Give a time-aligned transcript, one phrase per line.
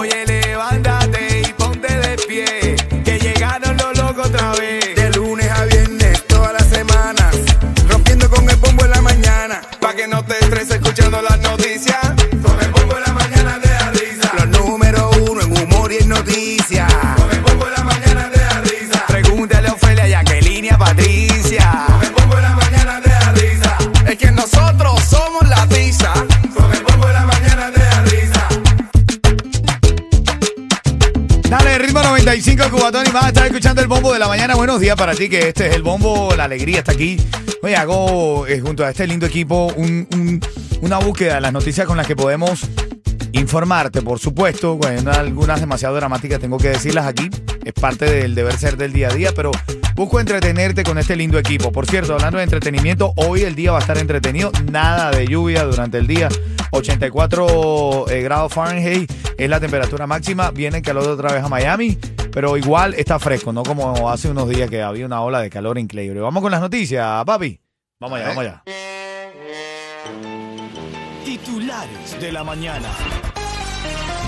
[0.00, 0.29] Oye,
[33.80, 34.54] el bombo de la mañana.
[34.54, 36.34] Buenos días para ti, que este es el bombo.
[36.36, 37.16] La alegría está aquí.
[37.62, 40.40] Oye, hago eh, junto a este lindo equipo un- un-
[40.82, 42.60] una búsqueda de las noticias con las que podemos
[43.32, 44.76] informarte, por supuesto.
[44.76, 47.30] Bueno, algunas demasiado dramáticas tengo que decirlas aquí.
[47.64, 49.50] Es parte del deber ser del día a día, pero
[49.94, 51.72] busco entretenerte con este lindo equipo.
[51.72, 54.50] Por cierto, hablando de entretenimiento, hoy el día va a estar entretenido.
[54.70, 56.28] Nada de lluvia durante el día.
[56.72, 60.50] 84 eh, grados Fahrenheit es la temperatura máxima.
[60.50, 61.98] Viene el calor otra vez a Miami,
[62.32, 65.78] pero igual está fresco, no como hace unos días que había una ola de calor
[65.78, 66.20] increíble.
[66.20, 67.60] Vamos con las noticias, papi.
[67.98, 68.62] Vamos allá, vamos allá.
[71.24, 72.88] Titulares de la mañana.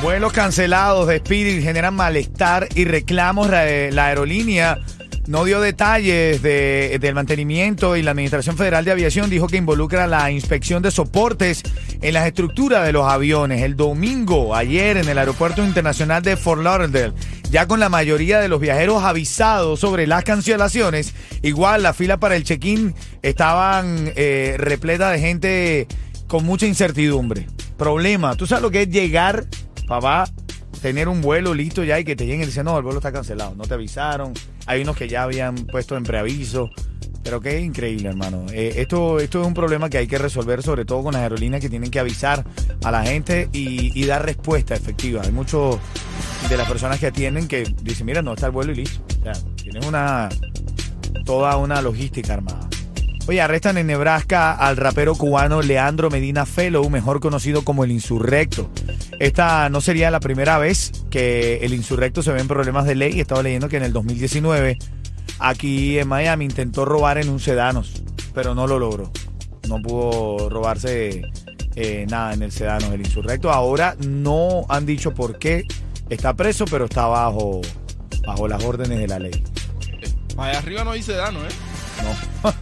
[0.02, 3.48] Vuelos cancelados de Spirit generan malestar y reclamos.
[3.48, 4.78] La, la aerolínea
[5.26, 10.06] no dio detalles de- del mantenimiento y la Administración Federal de Aviación dijo que involucra
[10.06, 11.62] la inspección de soportes
[12.00, 13.62] en las estructuras de los aviones.
[13.62, 17.12] El domingo, ayer, en el Aeropuerto Internacional de Fort Lauderdale,
[17.50, 22.34] ya con la mayoría de los viajeros avisados sobre las cancelaciones, igual la fila para
[22.34, 25.86] el check-in estaban eh, repleta de gente
[26.26, 27.46] con mucha incertidumbre.
[27.76, 29.44] Problema, ¿tú sabes lo que es llegar,
[29.86, 30.24] papá,
[30.80, 33.12] tener un vuelo listo ya y que te lleguen y dicen, no, el vuelo está
[33.12, 34.32] cancelado, no te avisaron?
[34.66, 36.70] Hay unos que ya habían puesto en preaviso.
[37.24, 38.46] Pero qué increíble, hermano.
[38.52, 41.60] Eh, esto, esto es un problema que hay que resolver, sobre todo con las aerolíneas
[41.62, 42.44] que tienen que avisar
[42.82, 45.22] a la gente y, y dar respuesta efectiva.
[45.22, 45.78] Hay muchos
[46.48, 49.04] de las personas que atienden que dicen, mira, no está el vuelo y listo.
[49.20, 50.28] O sea, tienen una,
[51.24, 52.68] toda una logística armada.
[53.28, 58.68] Oye, arrestan en Nebraska al rapero cubano Leandro Medina Fellow, mejor conocido como el Insurrecto.
[59.20, 63.20] Esta no sería la primera vez que el Insurrecto se ve en problemas de ley.
[63.20, 64.76] Estaba leyendo que en el 2019,
[65.38, 68.02] aquí en Miami, intentó robar en un Sedanos,
[68.34, 69.12] pero no lo logró.
[69.68, 71.22] No pudo robarse
[71.76, 73.52] eh, nada en el Sedanos, el Insurrecto.
[73.52, 75.64] Ahora no han dicho por qué
[76.10, 77.60] está preso, pero está bajo,
[78.26, 79.44] bajo las órdenes de la ley.
[80.36, 81.71] Allá arriba no hay sedano, ¿eh?
[82.02, 82.42] No.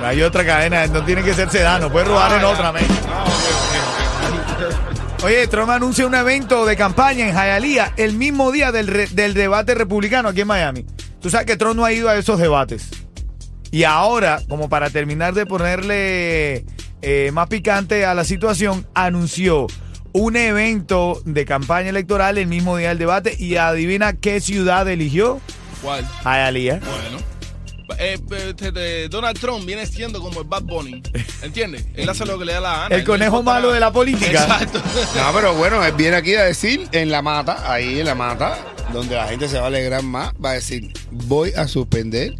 [0.00, 2.84] No hay otra cadena, no tiene que ser sedano, puede robar en otra, men.
[3.10, 3.24] Ah.
[5.24, 9.34] Oye, Trump anuncia un evento de campaña en Hialeah el mismo día del, re- del
[9.34, 10.86] debate republicano aquí en Miami.
[11.20, 12.88] Tú sabes que Trump no ha ido a esos debates.
[13.72, 16.64] Y ahora, como para terminar de ponerle
[17.02, 19.66] eh, más picante a la situación, anunció
[20.12, 25.40] un evento de campaña electoral el mismo día del debate y adivina qué ciudad eligió.
[25.82, 26.06] ¿Cuál?
[26.24, 26.80] Hialeah.
[26.80, 27.28] Bueno.
[27.98, 28.18] Eh,
[28.72, 31.02] de Donald Trump viene siendo como el Bad Bunny.
[31.42, 31.86] ¿Entiendes?
[31.94, 32.94] Él hace lo que le da la gana.
[32.94, 34.42] El conejo malo de la política.
[34.42, 34.82] Exacto.
[35.16, 38.58] No, pero bueno, él viene aquí a decir en la mata, ahí en la mata,
[38.92, 42.34] donde la gente se va a alegrar más, va a decir, voy a suspender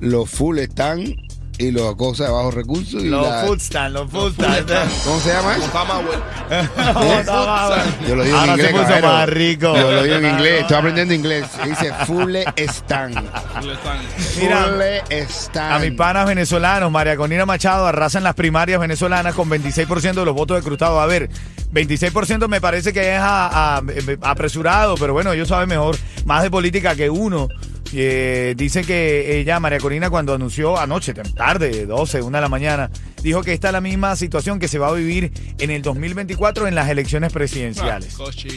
[0.00, 1.16] los full stand
[1.58, 4.70] y los cosas de bajos recursos y Los la- los food full stand.
[4.70, 5.04] stand.
[5.04, 5.70] ¿Cómo se llama eso?
[6.04, 6.22] bueno.
[8.08, 9.76] Yo lo digo Ahora en inglés, se puso más rico.
[9.76, 11.46] Yo lo digo en inglés, estoy aprendiendo inglés.
[11.64, 13.30] Dice full stand.
[13.60, 14.82] Full
[15.28, 15.72] stand.
[15.72, 20.34] A mis panas venezolanos, María Conina Machado arrasan las primarias venezolanas con 26% de los
[20.34, 21.00] votos decrutados.
[21.00, 21.28] A ver,
[21.72, 23.82] 26% me parece que es a- a-
[24.22, 27.48] apresurado, pero bueno, ellos saben mejor, más de política que uno.
[27.92, 32.90] Eh, dice que ella, María Corina, cuando anunció anoche, tarde, 12, 1 de la mañana,
[33.22, 36.74] dijo que está la misma situación que se va a vivir en el 2024 en
[36.74, 38.14] las elecciones presidenciales.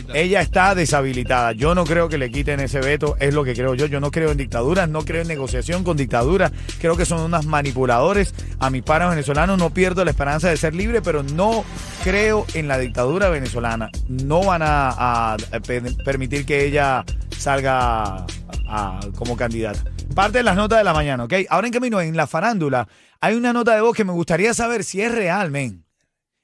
[0.09, 0.13] Ah.
[0.15, 1.51] Ella está deshabilitada.
[1.51, 3.85] Yo no creo que le quiten ese veto, es lo que creo yo.
[3.85, 6.51] Yo no creo en dictaduras, no creo en negociación con dictaduras.
[6.79, 8.33] Creo que son unas manipuladores.
[8.59, 11.63] A mis panas venezolanos no pierdo la esperanza de ser libre, pero no
[12.03, 13.89] creo en la dictadura venezolana.
[14.07, 17.05] No van a, a- a pe- permitir que ella
[17.37, 18.25] salga
[18.67, 19.79] a- como candidata.
[20.15, 21.33] Parte de las notas de la mañana, ¿ok?
[21.49, 22.87] Ahora en camino, en la farándula,
[23.21, 25.83] hay una nota de voz que me gustaría saber si es real, men.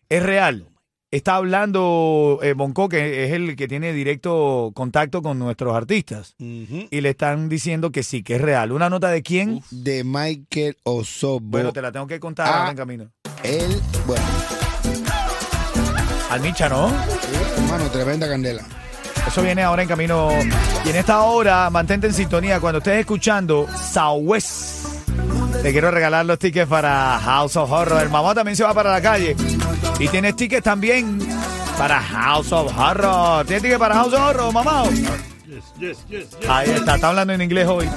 [0.09, 0.67] Es real.
[1.11, 6.33] Está hablando eh, Bonco, que es el que tiene directo contacto con nuestros artistas.
[6.39, 8.71] Y le están diciendo que sí, que es real.
[8.71, 9.61] ¿Una nota de quién?
[9.69, 11.39] De Michael Osorbo.
[11.49, 12.57] Bueno, te la tengo que contar Ah.
[12.59, 13.11] ahora en camino.
[13.43, 14.23] Él, bueno,
[16.31, 16.91] Al Micha, ¿no?
[17.57, 18.63] hermano, tremenda candela.
[19.27, 20.29] Eso viene ahora en camino.
[20.85, 22.59] Y en esta hora, mantente en sintonía.
[22.59, 24.85] Cuando estés escuchando Southwest,
[25.61, 28.01] te quiero regalar los tickets para House of Horror.
[28.01, 29.35] El mamá también se va para la calle.
[29.99, 31.19] Y tienes tickets también
[31.77, 33.45] para House of Horror.
[33.45, 34.83] ¿Tienes tickets para House of Horror, mamá?
[36.49, 37.89] Ahí está, está hablando en inglés hoy.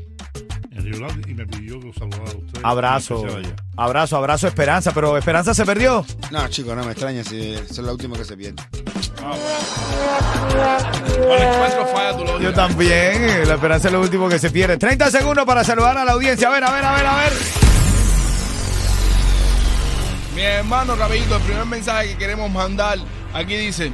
[0.78, 2.64] en Río Grande y me pidió que los saludara a ustedes.
[2.64, 3.46] Abrazo, Y
[3.76, 4.92] abrazo, abrazo, Esperanza.
[4.94, 6.04] Pero Esperanza se perdió.
[6.30, 8.62] No, chicos, no me extraña si es la última que se pierde.
[9.20, 13.46] Cuando encuentro falla, tú lo Yo también.
[13.46, 14.78] La Esperanza es lo último que se pierde.
[14.78, 16.48] 30 segundos para saludar a la audiencia.
[16.48, 17.32] A ver, a ver, a ver, a ver.
[20.38, 22.96] Mi hermano Rabito, el primer mensaje que queremos mandar
[23.34, 23.90] aquí dice: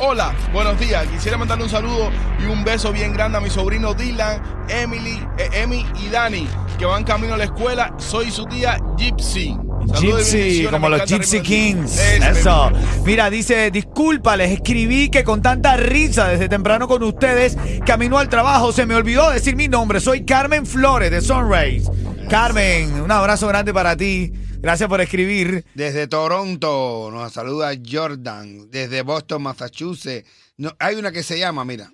[0.00, 1.06] Hola, buenos días.
[1.06, 2.10] Quisiera mandarle un saludo
[2.40, 6.86] y un beso bien grande a mi sobrino Dylan, Emily, eh, Emi y Dani, que
[6.86, 7.94] van camino a la escuela.
[7.98, 9.56] Soy su tía Gypsy.
[10.00, 11.40] Gypsy, como los Gypsy.
[11.40, 12.00] Kings.
[12.00, 12.72] Eso.
[13.04, 18.28] Mira, dice, disculpa, les escribí que con tanta risa desde temprano con ustedes, camino al
[18.28, 20.00] trabajo, se me olvidó decir mi nombre.
[20.00, 21.88] Soy Carmen Flores de Sunrays.
[22.28, 24.32] Carmen, un abrazo grande para ti.
[24.62, 25.64] Gracias por escribir.
[25.74, 28.70] Desde Toronto nos saluda Jordan.
[28.70, 30.28] Desde Boston, Massachusetts.
[30.56, 31.92] No, hay una que se llama, mira.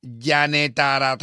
[0.00, 1.16] Janetara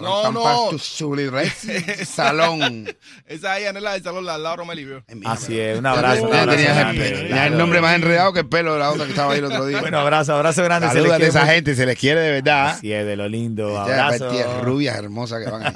[0.00, 0.70] No, no.
[2.04, 2.86] salón.
[3.24, 5.04] Esa ahí, Anela del salón, la Laura Melibio.
[5.24, 6.28] Así es, un abrazo.
[6.28, 9.44] un el, nombre más enredado que el pelo de la otra que estaba ahí el
[9.44, 9.80] otro día.
[9.80, 10.88] Bueno, abrazo, abrazo grande.
[10.88, 12.70] se les Saludos a esa gente, se les quiere de verdad.
[12.70, 13.78] Así es, de lo lindo.
[13.78, 14.30] Abrazo.
[14.62, 15.72] rubias hermosas que van ahí.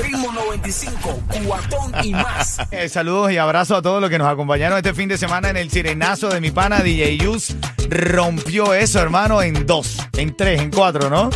[0.00, 2.58] Ritmo 95, cuatón y más.
[2.70, 5.56] Eh, saludos y abrazos a todos los que nos acompañaron este fin de semana en
[5.56, 7.54] el sirenazo de mi pana DJ Yus.
[7.90, 11.28] Rompió eso, hermano, en dos, en tres, en cuatro, ¿no?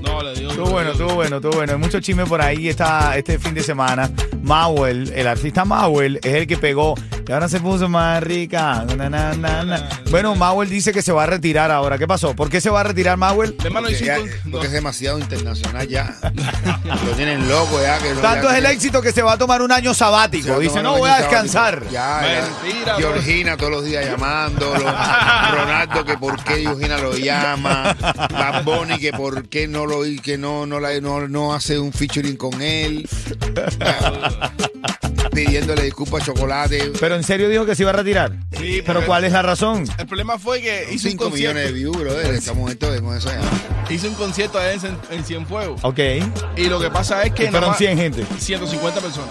[0.00, 0.50] No, le digo.
[0.50, 1.72] Estuvo bueno, estuvo bueno, estuvo bueno.
[1.74, 4.10] Hay mucho chisme por ahí está este fin de semana.
[4.42, 6.94] Mauel, el artista Mauel, es el que pegó.
[7.28, 8.86] Y ahora se puso más rica.
[8.96, 9.88] Na, na, na, na.
[10.10, 11.98] Bueno, Mauel dice que se va a retirar ahora.
[11.98, 12.34] ¿Qué pasó?
[12.34, 13.52] ¿Por qué se va a retirar Mauel?
[13.54, 14.16] Porque, ya-
[14.62, 16.16] es demasiado internacional ya.
[17.04, 17.98] Lo tienen loco ya.
[17.98, 19.92] Que lo- Tanto ya es el que- éxito que se va a tomar un año
[19.92, 20.58] sabático.
[20.58, 21.74] Dice, no voy a descansar.
[21.74, 21.92] sabático.
[21.92, 22.48] Ya, ya.
[22.64, 23.12] Mentira, bro.
[23.12, 24.78] Georgina todos los días llamándolo.
[25.52, 27.94] Ronaldo que por qué Georgina lo llama.
[28.32, 31.92] Bad Bunny que por qué no lo que no no, la- no, no hace un
[31.92, 33.06] featuring con él.
[35.32, 36.92] Pidiéndole disculpas a Chocolate.
[36.98, 38.32] Pero en serio dijo que se iba a retirar.
[38.58, 39.84] Sí, Pero ¿cuál es la razón?
[39.98, 41.54] El problema fue que hizo un 5 concierto.
[41.54, 42.34] millones de views, brother.
[42.34, 43.92] Estamos entonces con eso ya.
[43.94, 45.80] Hizo un concierto allá en, Cien- en Cienfuegos.
[45.84, 45.98] Ok.
[46.56, 47.44] Y lo que pasa es que.
[47.44, 48.24] Fueron nada más 100 gente.
[48.38, 49.30] 150 personas.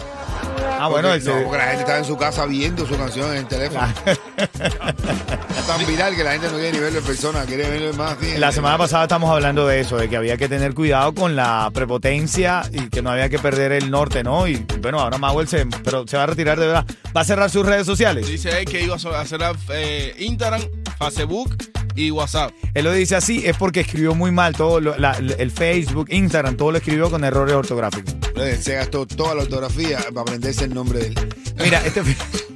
[0.80, 3.38] Ah, bueno, Porque, no, porque la gente estaba en su casa viendo su canción en
[3.38, 3.88] el teléfono.
[5.68, 8.18] Tan viral que la gente no quiere ni verlo en persona, quiere verlo más.
[8.18, 8.38] así.
[8.38, 11.70] La semana pasada estamos hablando de eso, de que había que tener cuidado con la
[11.74, 14.48] prepotencia y que no había que perder el norte, ¿no?
[14.48, 16.86] Y bueno, ahora Mauel se, pero se va a retirar de verdad.
[17.16, 18.26] ¿Va a cerrar sus redes sociales?
[18.28, 19.42] Dice él que iba a hacer
[19.74, 20.62] eh, Instagram,
[21.00, 21.54] Facebook
[21.96, 22.52] y WhatsApp.
[22.74, 26.56] Él lo dice así, es porque escribió muy mal todo lo- la- el Facebook, Instagram,
[26.56, 28.16] todo lo escribió con errores ortográficos.
[28.62, 31.16] Se gastó toda la ortografía para aprenderse el nombre de él.
[31.62, 32.02] Mira, este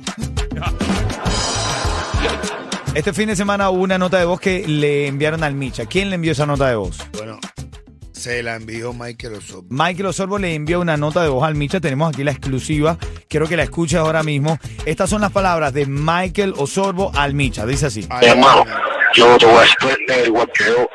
[2.94, 5.86] Este fin de semana hubo una nota de voz que le enviaron al Micha.
[5.86, 6.98] ¿Quién le envió esa nota de voz?
[7.14, 7.40] Bueno,
[8.12, 9.66] Se la envió Michael Osorbo.
[9.70, 11.80] Michael Osorbo le envió una nota de voz al Micha.
[11.80, 12.98] Tenemos aquí la exclusiva.
[13.30, 14.60] Quiero que la escuches ahora mismo.
[14.86, 17.66] Estas son las palabras de Michael Osorbo al Micha.
[17.66, 18.06] Dice así.
[18.10, 18.66] Ay, hermano,
[19.16, 20.90] yo te voy a decir, igual que yo,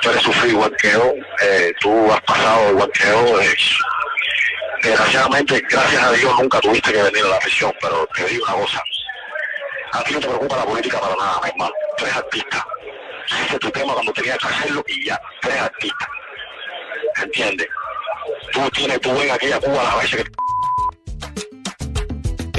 [0.00, 1.12] tú eres sufrido igual que yo,
[1.44, 3.40] eh, tú has pasado igual que yo.
[3.42, 3.54] eh,
[4.82, 8.54] desgraciadamente, gracias a Dios, nunca tuviste que venir a la prisión, pero te digo una
[8.64, 8.82] cosa.
[9.92, 11.72] A ti no te preocupa la política para nada, mi hermano.
[11.96, 12.66] Tú eres artista.
[13.28, 16.08] Hiciste tu tema cuando tenías que hacerlo y ya, tú eres artista.
[17.22, 17.68] ¿Entiendes?
[18.52, 20.32] Tú tienes, tú ven aquí a Cuba las veces que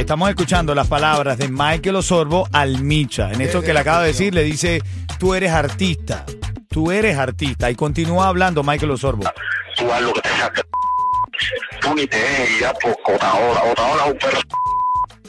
[0.01, 3.31] Estamos escuchando las palabras de Michael Osorbo al Micha.
[3.31, 4.81] En esto que le acaba de decir, le dice,
[5.17, 6.25] tú eres artista.
[6.69, 7.71] Tú eres artista.
[7.71, 9.23] Y continúa hablando Michael Osorbo.
[9.77, 10.61] tú haz lo que te saque.
[11.79, 13.63] Tú ni te dejes guiar por Otaola.
[13.71, 14.39] Otaola es un perro.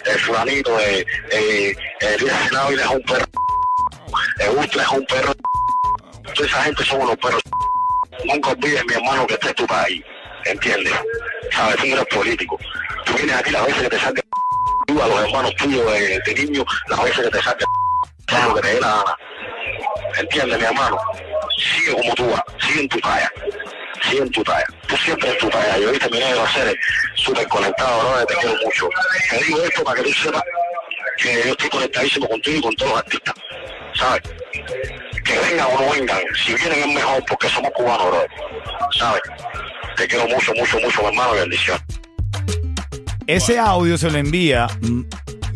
[0.06, 3.26] El fulanito, eh, eh, Elías Senávila es un perro.
[4.38, 5.32] El Ultra es un perro.
[6.34, 7.42] Toda esa gente son unos perros.
[8.24, 10.02] Nunca olvides, mi hermano, que este es tu país.
[10.44, 10.92] ¿Entiendes?
[11.52, 11.76] ¿Sabes?
[11.76, 12.58] Tú eres político.
[13.04, 13.98] Tú vienes aquí las veces que te
[14.86, 17.38] tú a los hermanos tuyos de, de niños, las veces que te
[18.46, 19.16] lo que te dé la gana.
[20.18, 20.98] ¿Entiendes, mi hermano?
[21.58, 23.32] Sigue como tú vas, sigue en tu talla,
[24.02, 24.66] sigue en tu talla.
[24.86, 25.78] Tú siempre en tu talla.
[25.78, 26.76] Yo viste mi negro hacer
[27.14, 28.26] súper conectado, ¿no?
[28.26, 28.88] Te quiero mucho.
[29.30, 30.42] Te digo esto para que tú sepas
[31.18, 33.34] que yo estoy conectadísimo contigo y con todos los artistas,
[33.94, 34.22] ¿sabes?
[35.24, 38.26] Que vengan o no vengan, si vienen es mejor porque somos cubanos, bro.
[38.98, 39.22] ¿sabes?
[39.96, 41.78] Te quiero mucho, mucho, mucho, mi hermano, bendición.
[43.26, 44.66] Ese audio se lo envía.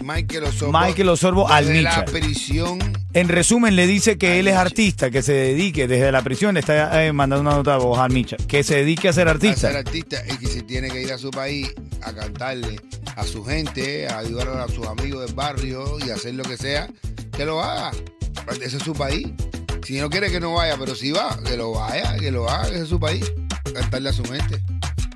[0.02, 0.78] Michael Osorbo.
[0.78, 2.78] Michael Osorbo al desde la prisión.
[3.12, 4.60] En resumen, le dice que él es Micha.
[4.62, 7.98] artista, que se dedique desde la prisión, le está eh, mandando una nota de voz
[7.98, 9.68] al Micha, que se dedique a ser a artista.
[9.68, 12.80] ser artista y que si tiene que ir a su país a cantarle
[13.18, 16.88] a su gente, a ayudar a sus amigos del barrio y hacer lo que sea,
[17.36, 17.90] que lo haga.
[18.62, 19.26] Ese es su país.
[19.84, 22.68] Si no quiere que no vaya, pero si va, que lo vaya, que lo haga,
[22.68, 23.30] ese es su país.
[23.74, 24.62] Cantarle a su gente.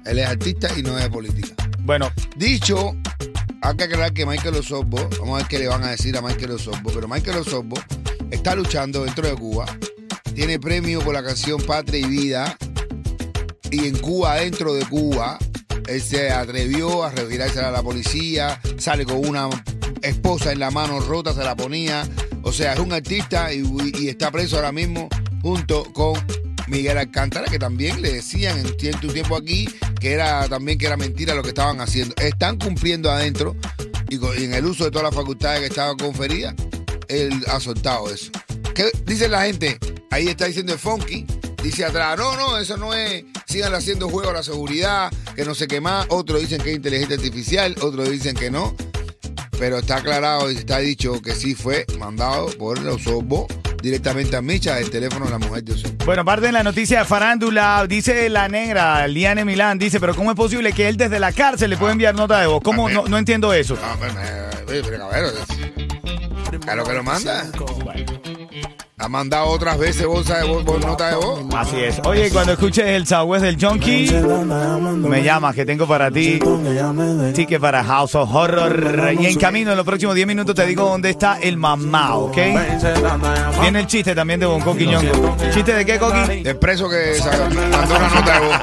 [0.05, 1.55] Él es artista y no es de política.
[1.81, 2.97] Bueno, Dicho,
[3.61, 6.23] hay que aclarar que Michael Osorbo, vamos a ver qué le van a decir a
[6.23, 7.77] Michael Osorbo, pero Michael Osorbo
[8.33, 9.67] está luchando dentro de Cuba,
[10.35, 12.57] tiene premio por la canción Patria y Vida,
[13.71, 15.39] y en Cuba, dentro de Cuba,
[15.87, 19.49] él se atrevió a retirarse a la policía, sale con una
[20.03, 22.09] esposa en la mano rota, se la ponía,
[22.43, 25.09] o sea, es un artista y, está preso ahora mismo
[25.43, 26.15] junto con
[26.69, 29.69] Miguel Alcántara, que también le decían en tu tiempo aquí
[30.01, 32.15] que era también que era mentira lo que estaban haciendo.
[32.17, 33.55] Están cumpliendo adentro
[34.09, 36.55] y, y en el uso de todas las facultades que estaban conferidas,
[37.09, 38.33] él ha soltado eso.
[38.75, 39.79] ¿Qué dice la gente?
[40.11, 41.27] Ahí está diciendo el funky.
[41.63, 43.25] Dice atrás, no, no, eso no es.
[43.47, 46.07] Sigan haciendo juego a la seguridad, que no sé qué más.
[46.09, 48.75] Otros dicen que es inteligencia artificial, otros dicen que no.
[49.59, 53.47] Pero está aclarado y está dicho que sí fue mandado por los Osorbo
[53.81, 56.05] directamente a Micha, el teléfono de la mujer de Osorbo.
[56.05, 60.33] bueno, parte de la noticia de farándula, dice la negra, Liane Milán, dice, pero ¿cómo
[60.33, 62.61] es posible que él desde la cárcel le pueda enviar nota de voz?
[62.63, 62.89] ¿Cómo?
[62.89, 63.75] No, no entiendo eso.
[63.77, 64.15] No, pero,
[64.67, 65.29] pero, pero, cabrero,
[66.61, 67.51] Claro que lo manda.
[68.99, 71.41] Ha mandado otras veces bolsa de voz, nota de voz.
[71.57, 72.01] Así es.
[72.05, 74.13] Oye, cuando escuches el Southwest del Junkie,
[74.97, 76.39] me llamas que tengo para ti
[77.35, 79.15] ticket para House of Horror.
[79.19, 82.37] Y en camino, en los próximos 10 minutos te digo dónde está el mamá, ¿ok?
[83.61, 85.37] Viene el chiste también de Bonco Quiñongo.
[85.53, 86.43] ¿Chiste de qué, Coqui?
[86.45, 87.17] El preso que
[87.73, 88.57] mandó una nota de voz.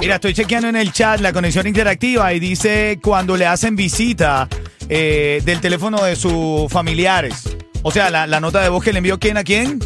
[0.00, 4.48] Mira, estoy chequeando en el chat la conexión interactiva y dice cuando le hacen visita
[4.88, 7.56] eh, del teléfono de sus familiares.
[7.82, 9.78] O sea, la, la nota de voz que le envió quién a quién.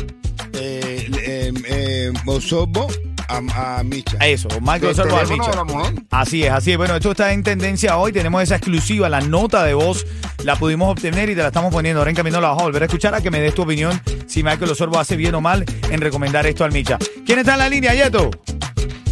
[0.55, 2.89] Eh, eh, eh, Osorbo
[3.29, 4.17] a, a Micha.
[4.21, 5.51] A eso, Michael ¿Del Osorbo al teléfono Micha.
[5.51, 5.95] de la mujer?
[6.11, 6.77] Así es, así es.
[6.79, 8.13] Bueno, esto está en tendencia hoy.
[8.13, 10.07] Tenemos esa exclusiva, la nota de voz.
[10.45, 12.01] La pudimos obtener y te la estamos poniendo.
[12.01, 14.01] Ahora en camino la vas a volver a escuchar a que me des tu opinión
[14.27, 16.99] si Michael Osorbo hace bien o mal en recomendar esto al Micha.
[17.25, 18.31] ¿Quién está en la línea, Yeto?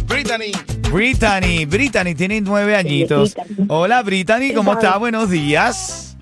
[0.07, 0.51] Brittany.
[0.91, 1.65] Brittany.
[1.65, 3.35] Brittany tiene nueve añitos.
[3.69, 4.99] Hola, Brittany, ¿cómo estás?
[4.99, 6.17] Buenos días.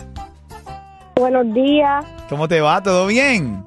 [1.16, 2.82] Buenos días, ¿Cómo te va?
[2.82, 3.66] ¿Todo bien?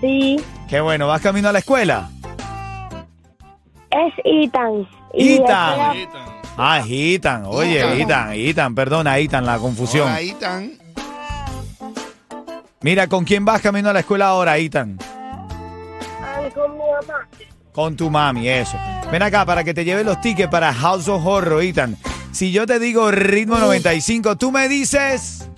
[0.00, 0.36] sí,
[0.68, 2.10] Qué bueno, ¿vas camino a la escuela?
[4.06, 4.88] Es Ethan.
[5.12, 5.96] Ethan.
[5.96, 7.44] espera- Ah, Ethan.
[7.46, 8.32] Oye, Ethan.
[8.32, 10.08] Ethan, perdona, Ethan, la confusión.
[10.08, 10.72] Hola, Ethan.
[12.80, 14.98] Mira, ¿con quién vas camino a la escuela ahora, Ethan?
[16.36, 17.28] Ay, con mi mamá.
[17.72, 18.76] Con tu mami, eso.
[19.10, 21.96] Ven acá para que te lleve los tickets para House of Horror, Ethan.
[22.32, 25.48] Si yo te digo ritmo 95, tú me dices...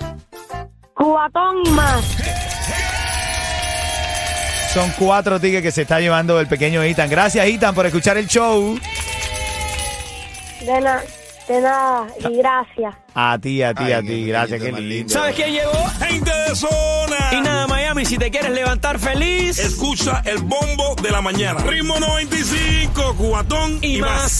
[0.95, 2.05] Cubatón y más.
[4.73, 7.11] Son cuatro tickets que se está llevando el pequeño Ethan.
[7.11, 8.79] Gracias, Ethan, por escuchar el show.
[10.61, 11.03] De nada.
[11.49, 12.95] De nada, y gracias.
[13.13, 14.25] A ti, a ti, Ay, a ti.
[14.27, 15.13] Gracias, qué lindo.
[15.13, 15.73] ¿Sabes quién llegó?
[15.99, 17.17] Gente de zona.
[17.33, 19.59] Y nada, Miami, si te quieres levantar feliz.
[19.59, 21.61] Escucha el bombo de la mañana.
[21.65, 24.31] Ritmo 95, cuatón y más.